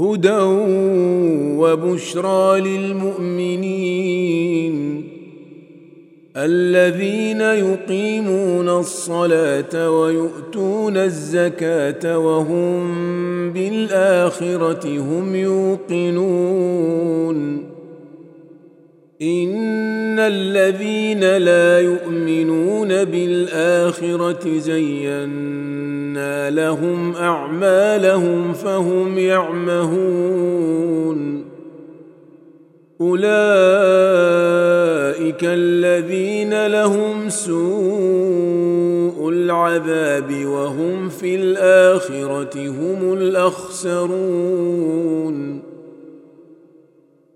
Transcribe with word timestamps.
هدى 0.00 0.40
وبشرى 1.60 2.60
للمؤمنين 2.60 3.90
الذين 6.36 7.40
يقيمون 7.40 8.68
الصلاه 8.68 9.90
ويؤتون 9.90 10.96
الزكاه 10.96 12.18
وهم 12.18 13.52
بالاخره 13.52 14.98
هم 14.98 15.34
يوقنون 15.34 16.90
ان 19.22 20.18
الذين 20.18 21.36
لا 21.36 21.80
يؤمنون 21.80 23.04
بالاخره 23.04 24.58
زينا 24.58 26.50
لهم 26.50 27.16
اعمالهم 27.16 28.52
فهم 28.52 29.18
يعمهون 29.18 30.70
اولئك 33.00 33.20
الذين 35.44 36.66
لهم 36.66 37.28
سوء 37.28 38.70
العذاب 39.28 40.44
وهم 40.44 41.08
في 41.08 41.34
الاخره 41.34 42.68
هم 42.68 43.12
الاخسرون 43.12 44.80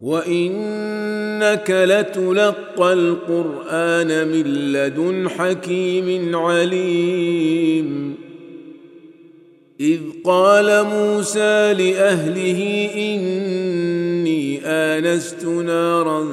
وانك 0.05 1.71
لتلقى 1.71 2.93
القران 2.93 4.29
من 4.29 4.73
لدن 4.73 5.29
حكيم 5.29 6.37
عليم. 6.37 8.15
اذ 9.81 10.01
قال 10.25 10.87
موسى 10.87 11.75
لاهله 11.75 12.91
اني 12.95 14.61
انست 14.65 15.45
نارا 15.45 16.25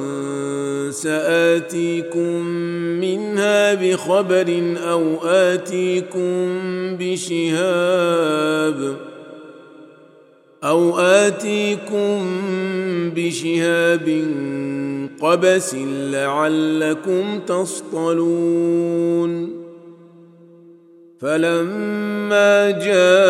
ساتيكم 0.92 2.46
منها 3.00 3.74
بخبر 3.74 4.76
أو 4.78 5.18
اتيكم 5.24 6.50
بشهاب 7.00 8.96
أو 10.64 11.00
آتيكم 11.00 12.20
بشهاب 13.16 14.26
قبس 15.22 15.76
لعلكم 16.12 17.40
تصطلون. 17.48 19.32
فلما 21.22 22.72
جاءها 22.72 23.22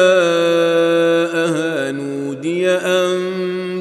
نودي 1.92 2.70
أن 2.70 3.22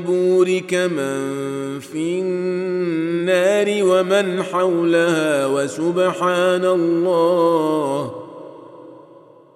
بورك 0.06 0.74
من 0.74 1.80
في 1.80 2.20
النار 2.20 3.66
ومن 3.82 4.42
حولها 4.42 5.46
وسبحان 5.46 6.64
الله 6.64 8.19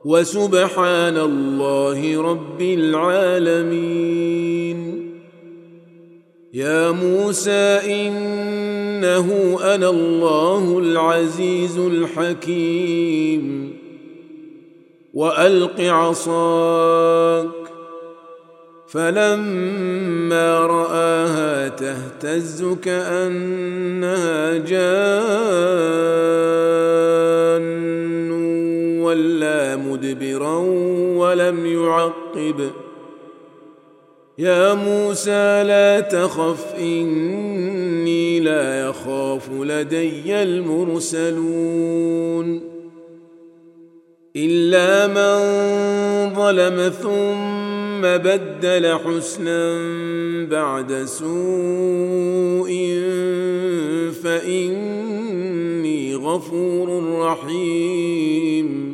وسبحان 0.05 1.17
الله 1.17 2.23
رب 2.23 2.63
العالمين. 2.63 4.75
يا 6.55 6.91
موسى 6.91 7.51
إنه 7.51 9.59
أنا 9.75 9.91
الله 9.91 10.79
العزيز 10.79 11.79
الحكيم. 11.79 13.77
وألق 15.15 15.81
عصاك. 15.81 17.49
فلما 18.89 20.67
رآها 20.67 21.69
تهتز 21.69 22.65
كأنها 22.83 24.59
جان. 24.59 26.64
ولم 31.45 31.67
يعقب. 31.67 32.71
يا 34.39 34.75
موسى 34.75 35.63
لا 35.65 36.01
تخف 36.01 36.75
إني 36.79 38.41
لا 38.41 38.89
يخاف 38.89 39.51
لدي 39.53 40.43
المرسلون. 40.43 41.81
إلا 44.37 45.07
من 45.07 45.39
ظلم 46.35 46.89
ثم 46.89 48.01
بدل 48.03 48.99
حسنا 48.99 49.79
بعد 50.51 51.05
سوء 51.05 52.71
فإني 54.23 56.15
غفور 56.17 57.19
رحيم. 57.21 58.94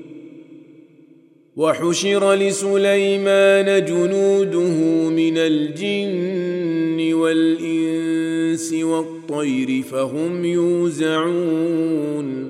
وحشر 1.61 2.33
لسليمان 2.33 3.85
جنوده 3.85 5.09
من 5.09 5.37
الجن 5.37 7.13
والإنس 7.13 8.73
والطير 8.73 9.21
الطير 9.31 9.83
فهم 9.83 10.45
يوزعون. 10.45 12.49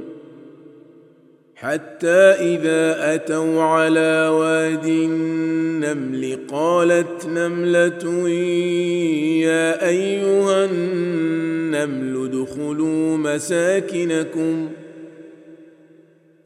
حتى 1.55 2.07
إذا 2.07 3.15
أتوا 3.15 3.61
على 3.61 4.29
واد 4.33 4.85
النمل 4.85 6.39
قالت 6.47 7.25
نملة 7.25 8.29
يا 9.39 9.87
أيها 9.87 10.65
النمل 10.65 12.25
ادخلوا 12.25 13.17
مساكنكم. 13.17 14.69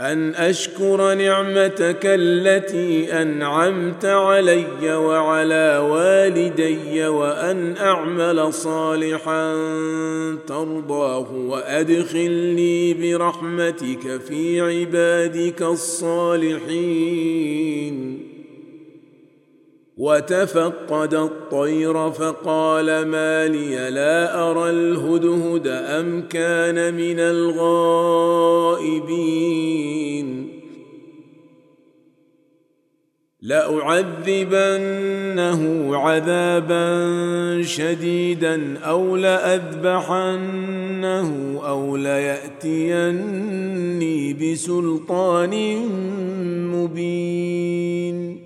أن 0.00 0.34
أشكر 0.34 1.14
نعمتك 1.14 2.00
التي 2.04 3.22
أنعمت 3.22 4.04
علي 4.04 4.94
وعلى 4.96 5.78
والدي 5.90 7.06
وأن 7.06 7.76
أعمل 7.76 8.52
صالحا 8.52 9.54
ترضاه 10.46 11.32
وأدخلني 11.32 12.94
برحمتك 12.94 14.20
في 14.28 14.60
عبادك 14.60 15.62
الصالحين. 15.62 16.66
وتفقد 19.96 21.14
الطير 21.14 22.10
فقال 22.10 23.06
ما 23.06 23.48
لي 23.48 23.90
لا 23.90 24.50
أرى 24.50 24.70
الهدهد 24.70 25.66
أم 25.66 26.22
كان 26.28 26.94
من 26.94 27.20
الغائبين. 27.20 28.66
لأعذبنه 33.42 34.80
عذابا 35.96 37.62
شديدا 37.62 38.78
أو 38.78 39.16
لأذبحنه 39.16 40.40
أو 41.66 41.96
ليأتيني 41.96 43.44
بسلطان 44.34 45.76
مبين. 46.72 48.45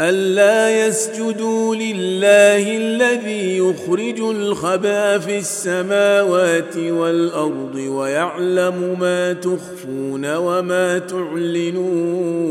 ألا 0.00 0.86
يسجدوا 0.86 1.74
لله 1.74 2.76
الذي 2.76 3.58
يخرج 3.58 4.20
الخبا 4.20 5.18
في 5.18 5.38
السماوات 5.38 6.76
والأرض 6.76 7.74
ويعلم 7.74 8.96
ما 9.00 9.32
تخفون 9.32 10.36
وما 10.36 10.98
تعلنون. 10.98 12.50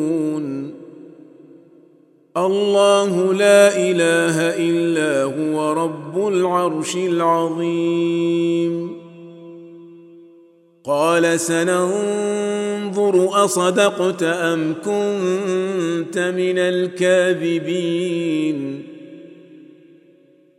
الله 2.37 3.33
لا 3.33 3.77
إله 3.77 4.57
إلا 4.57 5.23
هو 5.23 5.73
رب 5.73 6.27
العرش 6.27 6.95
العظيم. 6.95 8.98
قال 10.89 11.39
سننظر 11.39 13.29
أصدقت 13.45 14.23
أم 14.23 14.73
كنت 14.73 16.17
من 16.17 16.57
الكاذبين. 16.57 18.09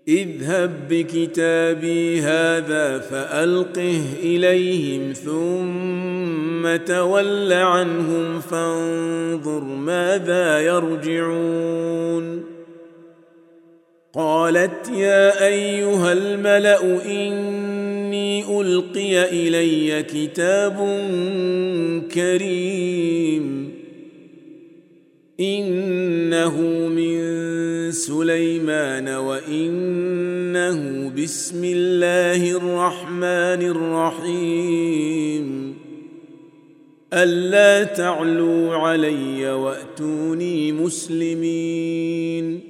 اذهب 0.08 0.88
بكتابي 0.90 2.20
هذا 2.20 2.98
فألقه 2.98 4.02
إليهم 4.22 5.12
ثم 5.12 6.76
تول 6.76 7.52
عنهم 7.52 8.40
فانظر 8.40 9.64
ماذا 9.64 10.60
يرجعون. 10.60 12.44
قالت 14.14 14.88
يا 14.88 15.46
أيها 15.46 16.12
الملأ 16.12 17.04
اني 17.04 17.69
ألقي 18.60 19.30
إلي 19.30 20.02
كتاب 20.02 20.76
كريم. 22.14 23.70
إنه 25.40 26.60
من 26.88 27.20
سليمان 27.90 29.08
وإنه 29.08 30.78
بسم 31.22 31.64
الله 31.64 32.50
الرحمن 32.50 33.62
الرحيم. 33.74 35.74
ألا 37.12 37.84
تعلوا 37.84 38.76
علي 38.76 39.52
وأتوني 39.52 40.72
مسلمين. 40.72 42.69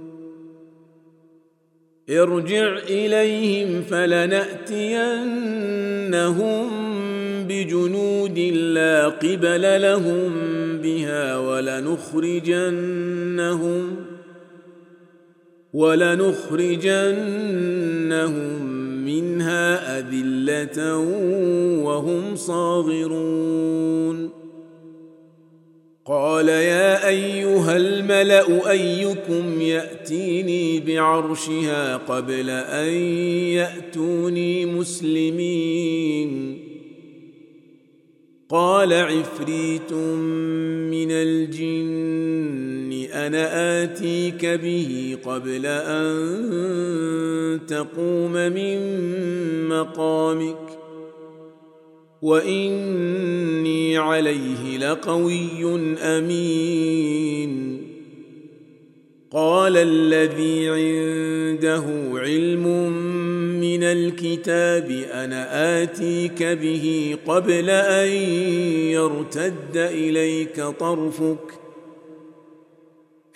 ارجع 2.09 2.77
إليهم 2.77 3.81
فلنأتينهم 3.81 5.31
بجنود 7.47 8.39
لا 8.39 9.09
قبل 9.09 9.81
لهم 9.81 10.31
بها 10.77 11.37
ولنخرجنهم 11.37 11.95
ولنخرجنهم 15.73 17.11
منها 19.05 19.99
أذلة 19.99 20.97
وهم 21.83 22.35
صاغرون 22.35 24.40
قال 26.05 26.49
يا 26.49 27.07
أيها 27.07 27.77
الملأ 27.77 28.71
أيكم 28.71 29.61
يأتيني 29.61 30.79
بعرشها 30.79 31.97
قبل 31.97 32.49
أن 32.49 32.93
يأتوني 33.53 34.65
مسلمين. 34.65 36.57
قال 38.49 38.93
عفريت 38.93 39.93
من 40.91 41.11
الجن 41.11 43.07
أنا 43.13 43.83
آتيك 43.83 44.45
به 44.45 45.17
قبل 45.25 45.65
أن 45.65 47.59
تقوم 47.67 48.33
من 48.33 48.79
مقامك. 49.69 50.70
واني 52.21 53.97
عليه 53.97 54.77
لقوي 54.77 55.75
امين. 56.01 57.81
قال 59.31 59.77
الذي 59.77 60.69
عنده 60.69 61.83
علم 62.13 62.91
من 63.59 63.83
الكتاب 63.83 64.91
أنا 65.13 65.83
اتيك 65.83 66.43
به 66.43 67.17
قبل 67.25 67.69
ان 67.69 68.09
يرتد 68.91 69.77
اليك 69.77 70.61
طرفك 70.61 71.60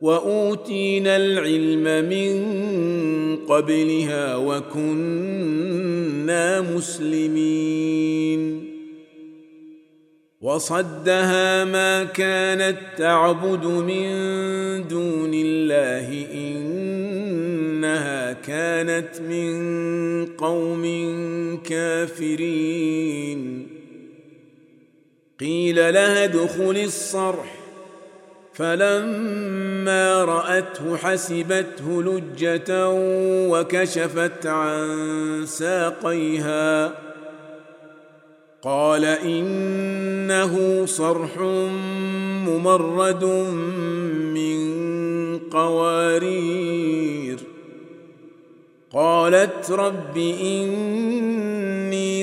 وأوتينا 0.00 1.16
العلم 1.16 2.08
من 2.08 2.36
قبلها 3.36 4.36
وكنا 4.36 4.80
مسلمين. 6.60 8.68
وصدها 10.40 11.64
ما 11.64 12.04
كانت 12.04 12.76
تعبد 12.96 13.66
من 13.66 14.08
دون 14.88 15.30
الله 15.34 16.26
إنها 16.34 18.32
كانت 18.32 19.20
من 19.20 20.26
قوم 20.26 20.84
كافرين. 21.64 23.68
قيل 25.40 25.76
لها 25.76 26.24
ادخل 26.24 26.76
الصرح. 26.84 27.57
فلما 28.58 30.24
رأته 30.24 30.96
حسبته 30.96 32.02
لجة 32.02 32.88
وكشفت 33.50 34.46
عن 34.46 35.42
ساقيها. 35.46 36.92
قال 38.62 39.04
إنه 39.04 40.86
صرح 40.86 41.38
ممرد 42.48 43.24
من 44.34 44.58
قوارير. 45.38 47.38
قالت 48.92 49.70
رب 49.70 50.16
اني 50.16 51.57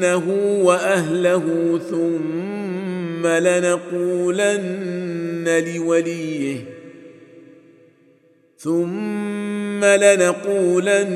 لنبيتنه 0.00 0.26
واهله 0.64 1.44
ثم 1.90 3.26
لنقولن 3.26 4.64
لوليه 5.74 6.56
ثم 8.58 9.84
لنقولن 9.84 11.12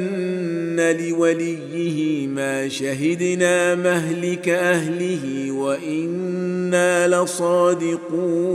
لوليه 1.00 2.26
ما 2.26 2.68
شهدنا 2.68 3.74
مهلك 3.74 4.48
اهله 4.48 5.52
وأنا 5.52 7.08
لصادقون 7.08 8.54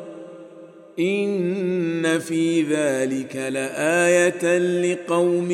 إن 1.01 2.19
في 2.19 2.61
ذلك 2.61 3.35
لآية 3.35 4.57
لقوم 4.57 5.51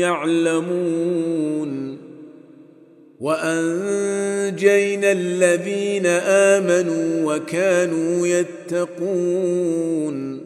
يعلمون. 0.00 1.70
وأنجينا 3.20 5.12
الذين 5.12 6.06
آمنوا 6.06 7.36
وكانوا 7.36 8.26
يتقون. 8.26 10.40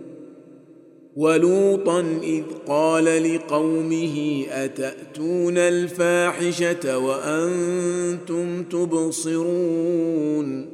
ولوطا 1.16 2.00
إذ 2.22 2.42
قال 2.66 3.34
لقومه 3.34 4.44
أتأتون 4.50 5.58
الفاحشة 5.58 6.98
وأنتم 6.98 8.62
تبصرون. 8.62 10.73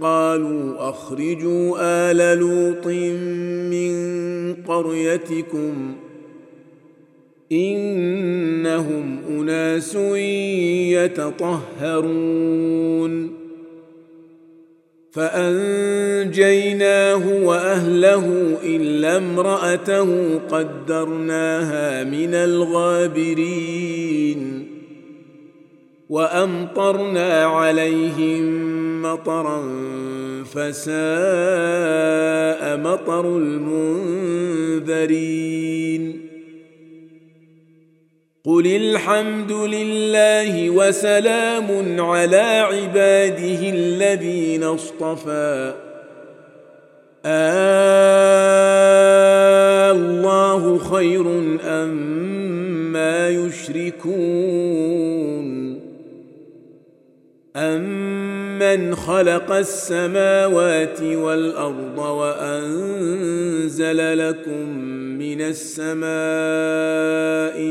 قالوا 0.00 0.90
أخرجوا 0.90 1.76
آل 1.80 2.38
لوط 2.38 2.86
من 3.72 3.94
قريتكم 4.54 5.94
إنهم 7.52 9.18
أناس 9.28 9.94
يتطهرون. 11.84 13.36
فأنجيناه 15.12 16.64
وأهله 17.44 18.56
إلا 18.64 19.16
امرأته 19.16 20.38
قدرناها 20.38 22.04
من 22.04 22.34
الغابرين. 22.34 23.96
وأمطرنا 26.08 27.44
عليهم 27.44 28.85
مطرا 29.12 29.62
فساء 30.44 30.96
مطر 32.76 33.36
المنذرين. 33.38 35.06
قل 38.44 38.66
الحمد 38.66 39.52
لله 39.52 40.70
وسلام 40.70 42.00
على 42.00 42.66
عباده 42.70 43.70
الذين 43.70 44.62
اصطفى. 44.62 45.74
آه 47.24 48.56
الله 49.90 50.78
خير 50.78 51.26
أم 51.64 51.88
ما 52.92 53.28
يشركون. 53.28 54.16
أمن 58.56 58.94
خلق 58.94 59.52
السماوات 59.52 61.02
والأرض 61.02 61.98
وأنزل 61.98 63.48
لكم 64.28 64.78
من 65.18 65.40
السماء 65.40 66.06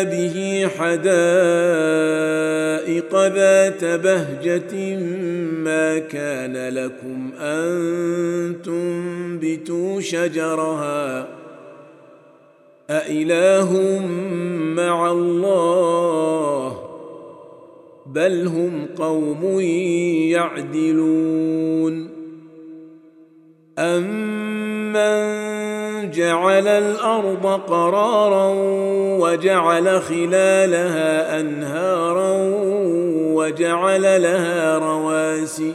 به 0.03 0.69
حدائق 0.79 1.03
ذات 3.27 3.85
بهجة 3.85 4.97
ما 5.65 5.99
كان 5.99 6.69
لكم 6.69 7.33
أن 7.41 8.57
تنبتوا 8.65 10.01
شجرها 10.01 11.42
أإله 12.93 14.01
مع 14.77 15.11
الله 15.11 16.79
بل 18.07 18.47
هم 18.47 18.87
قوم 18.99 19.61
يعدلون 20.31 22.09
أمن 23.79 25.23
جعل 26.11 26.69
الأرض 26.69 27.47
قرارا 27.47 28.55
وجعل 29.21 30.03
خلالها 30.03 31.41
انهارا 31.41 32.33
وجعل 33.35 34.03
لها 34.03 34.79
رواسي 34.79 35.75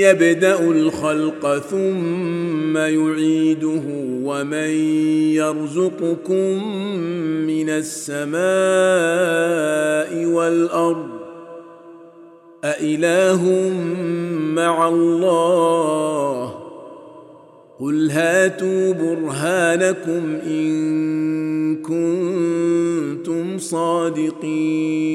يبدأ 0.00 0.60
الخلق 0.70 1.58
ثم 1.58 2.76
يعيده 2.76 3.82
ومن 4.24 4.70
يرزقكم 5.34 6.74
من 7.46 7.68
السماء 7.70 8.34
والأرض 10.26 11.08
أإله 12.64 13.72
مع 14.54 14.88
الله؟ 14.88 16.54
قل 17.80 18.10
هاتوا 18.10 18.92
برهانكم 18.92 20.38
إن 20.46 21.76
كنتم 21.82 23.58
صادقين. 23.58 25.14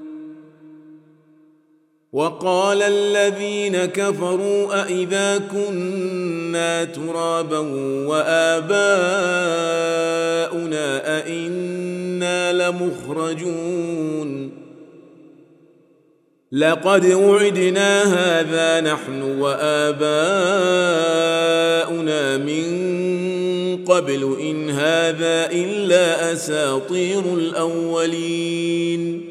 وقال 2.13 2.81
الذين 2.81 3.85
كفروا 3.85 4.83
أإذا 4.83 5.37
كنا 5.37 6.83
ترابا 6.85 7.59
وآباؤنا 8.07 8.81
أئنا 11.17 12.53
لمخرجون 12.53 14.51
لقد 16.51 17.05
وعدنا 17.05 18.03
هذا 18.03 18.81
نحن 18.93 19.21
وآباؤنا 19.39 20.07
من 22.37 22.65
قبل 23.85 24.37
إن 24.41 24.69
هذا 24.69 25.51
إلا 25.51 26.33
أساطير 26.33 27.23
الأولين 27.33 29.30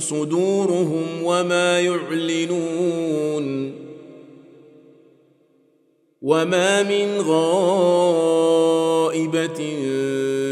صدورهم 0.00 1.06
وما 1.22 1.80
يعلنون 1.80 3.48
وما 6.22 6.82
من 6.82 7.20
غائبة 7.20 8.28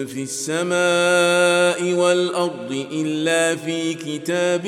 في 0.06 0.22
السماء 0.22 1.94
والأرض 1.94 2.86
إلا 2.92 3.56
في 3.56 3.94
كتاب 3.94 4.66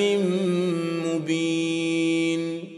مبين 1.06 2.77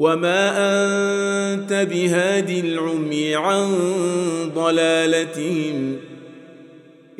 وما 0.00 0.52
انت 1.54 1.72
بهادي 1.72 2.60
العمي 2.60 3.34
عن 3.34 3.68
ضلالتهم 4.54 5.96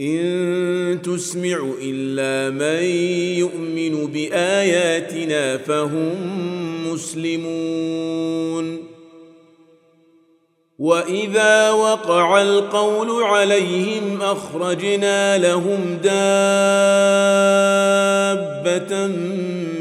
ان 0.00 1.02
تسمع 1.02 1.72
الا 1.82 2.50
من 2.50 2.84
يؤمن 3.38 4.06
باياتنا 4.06 5.56
فهم 5.56 6.14
مسلمون 6.92 8.84
واذا 10.78 11.70
وقع 11.70 12.42
القول 12.42 13.22
عليهم 13.22 14.22
اخرجنا 14.22 15.38
لهم 15.38 15.98
دابه 16.02 16.16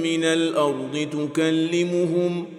من 0.03 0.23
الأرض 0.23 1.07
تكلمهم 1.11 2.58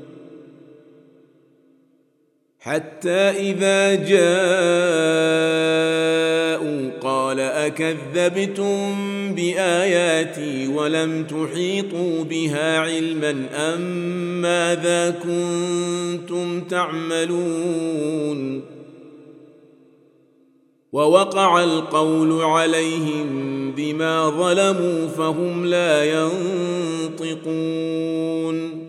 حتى 2.71 3.51
إذا 3.51 3.95
جاءوا 3.95 4.21
قال 7.01 7.39
أكذبتم 7.39 8.95
بآياتي 9.35 10.67
ولم 10.67 11.23
تحيطوا 11.23 12.23
بها 12.23 12.79
علما 12.79 13.45
أم 13.55 13.81
ماذا 14.41 15.09
كنتم 15.09 16.61
تعملون 16.61 18.61
ووقع 20.93 21.63
القول 21.63 22.41
عليهم 22.41 23.71
بما 23.71 24.29
ظلموا 24.29 25.07
فهم 25.07 25.65
لا 25.65 26.05
ينطقون 27.19 28.80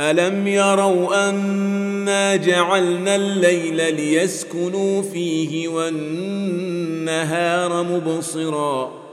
الم 0.00 0.46
يروا 0.46 1.28
انا 1.28 2.36
جعلنا 2.36 3.16
الليل 3.16 3.94
ليسكنوا 3.94 5.02
فيه 5.02 5.68
والنهار 5.68 7.42
مبصرا 7.82 9.06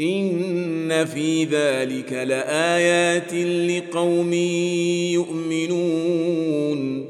ان 0.00 1.04
في 1.04 1.44
ذلك 1.44 2.12
لايات 2.12 3.34
لقوم 3.70 4.32
يؤمنون 5.12 7.09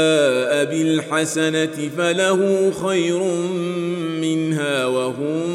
بالحسنة 0.63 1.89
فله 1.97 2.71
خير 2.71 3.23
منها 4.21 4.85
وهم 4.85 5.49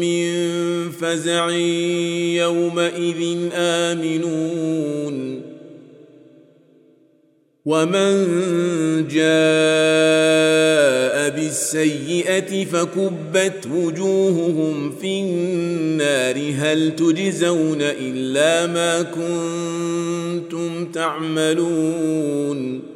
من 0.00 0.26
فزع 0.90 1.50
يومئذ 2.36 3.48
آمنون. 3.52 5.42
ومن 7.66 8.26
جاء 9.08 9.26
بالسيئة 11.30 12.64
فكبت 12.64 13.66
وجوههم 13.74 14.92
في 15.00 15.20
النار. 15.20 16.52
هل 16.56 16.96
تجزون 16.96 17.78
إلا 17.80 18.66
ما 18.66 19.02
كنتم 19.02 20.86
تعملون؟ 20.92 22.95